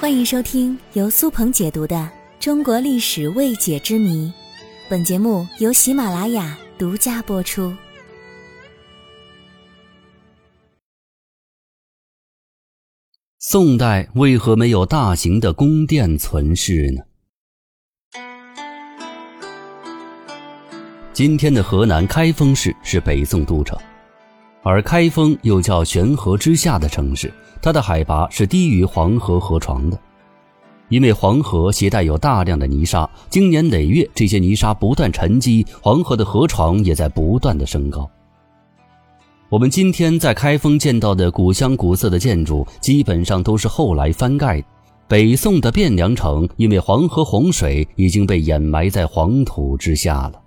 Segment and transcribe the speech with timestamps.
[0.00, 1.94] 欢迎收听由苏鹏解读的
[2.42, 4.28] 《中国历史未解之谜》，
[4.88, 7.76] 本节目由喜马拉雅独家播出。
[13.40, 17.02] 宋代为何没有大型的宫殿存世呢？
[21.12, 23.78] 今天的河南开封市是北宋都城，
[24.62, 27.32] 而开封又叫悬河之下的城市。
[27.62, 29.98] 它的海拔是低于黄河河床的，
[30.88, 38.08] 因为黄河携带有大量的泥沙，经年累月，这些泥沙不断沉积，黄河的河床也在不断的升高。
[39.50, 44.66] 我们今天在开封见到的古香古色的建筑，基本上都是后来翻盖的。
[45.06, 50.40] 北宋的汴梁城，因为黄河洪水已经被掩埋在黄土之下了。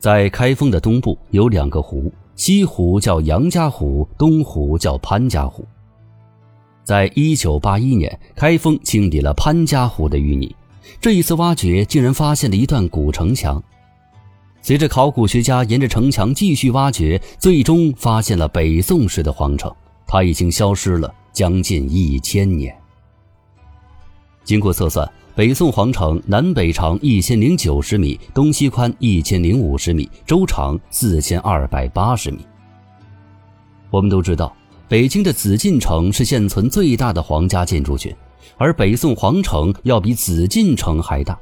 [0.00, 2.10] 在开封的东部有两个湖。
[2.34, 5.62] 西湖叫杨家湖，东湖叫潘家湖。
[6.82, 10.56] 在一九八一年，开封清理了潘家湖的淤泥。
[11.02, 13.62] 这一次挖掘，竟然发现了一段古城墙。
[14.62, 19.70] 随着考古学家沿着城墙继续挖掘，最终发现了北宋时的皇城。
[20.06, 22.74] 它已经消失了将近一千年。
[24.44, 25.06] 经过测算。
[25.36, 32.38] 北宋皇城南北长一千零九十米，东西宽一千零五十米，周长四千二百八十米。
[33.90, 34.52] 我们都知道，
[34.88, 38.12] 北京的紫禁城是现存最大的皇家建筑群，
[38.56, 41.38] 而北宋皇城要比紫禁城还大。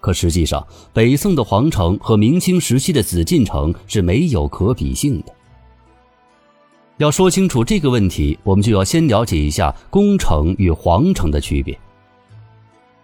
[0.00, 5.32] 可实际上，北宋的皇城和明清时期的紫禁城是没有可比性的。
[6.96, 11.78] 要说清楚这个问题，我们就要先了解一下宫城与皇城的区别。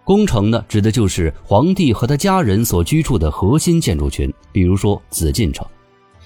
[0.09, 5.63] 宫城呢，指的就是皇帝和他家人所居住的核心建筑群，比如说紫禁城；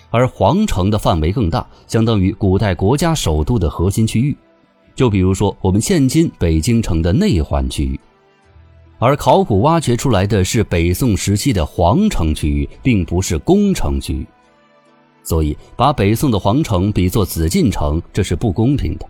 [0.09, 4.37] 而皇城的范围更大，相当于古代国家首都的核心区域，
[4.95, 7.99] 就比如说我们现今北京城的内环区域。
[8.99, 14.25] 而考古挖掘出来的是北宋时期的皇城区域，并不是宫城区域，
[15.23, 19.05] 所以把北宋的皇城比作紫禁城，这是不公平的。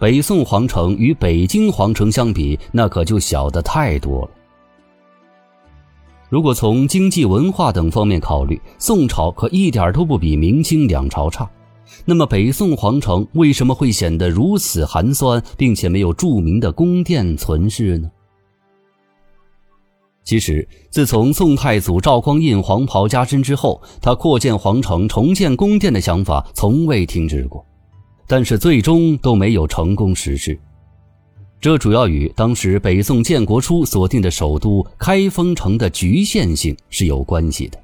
[0.00, 4.30] 北宋皇城与北京皇城相比，那可就小得太多了。
[6.30, 11.46] 如果从经济、文化等方面考虑，宋朝可一点都不比明清两朝差。
[12.06, 18.10] 那么，北宋皇城为什么会显得如此寒酸，并且没有著名的宫殿存世呢？
[20.24, 27.62] 其实，自从宋太祖赵匡胤黄袍加身之后，他扩建皇城、重建宫殿的想法从未停止过。
[28.30, 30.56] 但是最终都没有成功实施，
[31.60, 37.78] 这主要与当时北宋建国初所定的首都开封城的局限性是有关系的。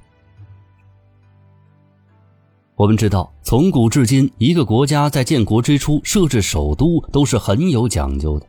[2.77, 8.47] 我们知道，从古至今，一个国家在建国之初设置首都都是很有讲究的。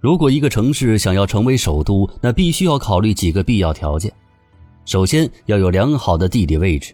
[0.00, 4.12] 如果一个城市想要成为首都，那必须要考虑几个必要条件：
[4.84, 6.92] 首先要有良好的地理位置。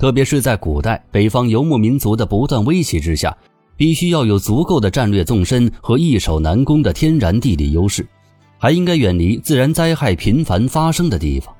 [0.00, 3.36] 特别是在古代，北方游牧民族的不断威胁之下，
[3.76, 8.08] 必须要有足够的战略纵深和易守难攻的天然地理优势，
[8.56, 11.54] 还应该远离自然灾害频繁发生的地方。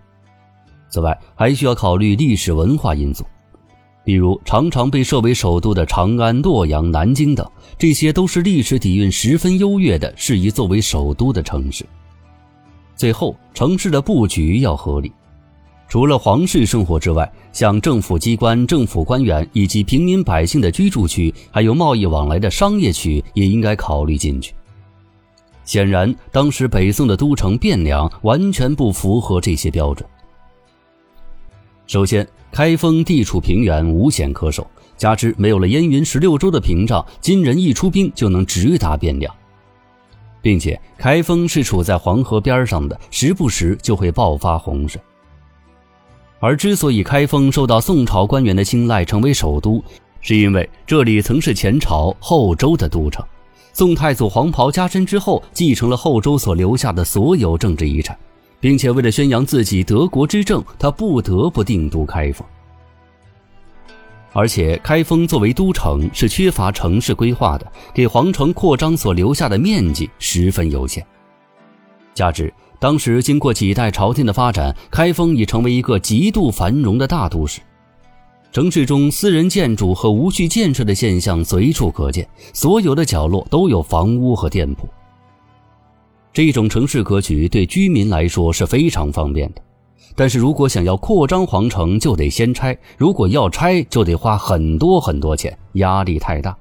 [0.88, 3.26] 此外，还需要考虑历史文化因素，
[4.04, 7.46] 比如常常被设为首都的长安、洛阳、南京等，
[7.76, 11.84] 这些都是历史底蕴十分优越的、适宜作为首都的城市。
[12.96, 15.12] 最后，城市的布局要合理。
[15.90, 24.54] 除了皇室生活之外，像政府机关、政府官员以及平民百姓的居住区，还有贸易往来的商业区，也应该考虑进去。
[25.64, 30.08] 显然，当时北宋的都城汴梁完全不符合这些标准。
[31.88, 34.64] 首先，开封地处平原，无险可守，
[34.96, 39.34] 加之没有了燕云十六州的屏障，金人一出兵就能直达汴梁，
[40.40, 45.00] 并且开封是处在黄河边上的，时不时就会爆发洪水。
[46.40, 49.84] 而之所以开封受到宋朝官员的青睐，成为首都，
[50.22, 53.22] 是因为这里曾是前朝后周的都城。
[53.74, 58.18] 宋太祖黄袍加身之后，继承了后周所留下的所有政治遗产，
[58.58, 62.46] 并且为了宣扬自己德国之政，他不得不定都开封。
[64.32, 71.04] 而且，开封作为都城是缺乏城市规划的，给皇城扩张所留下的面积十分有限，
[72.14, 72.52] 加之。
[72.80, 77.60] 当时经过几代朝廷的发展，开封已成为一个极度繁荣的大都市。
[78.50, 84.88] 城市中私人建筑和无序建设的现象随处可见，所有的角落都有房屋和店铺。
[86.32, 89.60] 这种城市格局对居民来说是非常方便的，
[90.16, 96.56] 但是如果想要扩张皇城，就得先拆；如果要拆，就得花很多很多钱，压力太大。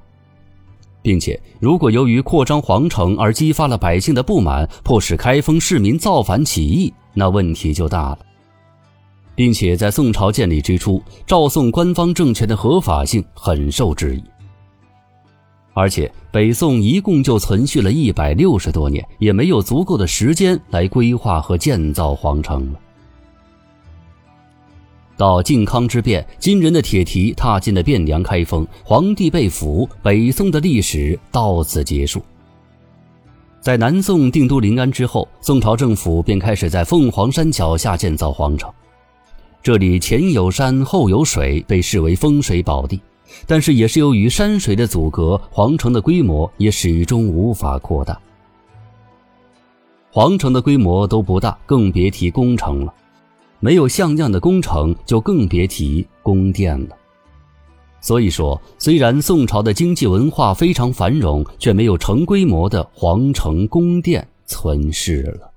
[1.02, 8.20] 并且，如果由于扩张皇城而激发了百姓的不满，迫使开封市民造反起义，那问题就大了。
[9.34, 14.24] 并且在宋朝建立之初，赵宋官方政权的合法性很受质疑。
[15.74, 22.80] 而且，北宋一共就存续了一百六十多年，也没有足够的时间来规划和建造皇城了。
[25.20, 32.22] 到靖康之变，金人的铁蹄踏进了汴梁、开封，皇帝被俘，北宋的历史到此结束。
[33.60, 38.72] 在南宋定都临安之后，宋朝政府便开始在凤凰山脚下建造皇城。
[39.62, 42.98] 这里前有山，后有水，被视为风水宝地。
[43.46, 48.18] 但是，也是由于山水的阻隔，皇城的规模也始终无法扩大。
[50.12, 52.94] 皇城的规模都不大，更别提宫城了。
[53.60, 56.96] 没有像样的工程，就更别提宫殿了。
[58.02, 65.49] 所以说，虽然宋朝的经济文化非常繁荣，却没有成规模的皇城宫殿存世了。